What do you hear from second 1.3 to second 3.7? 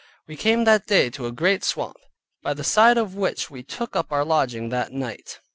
great swamp, by the side of which we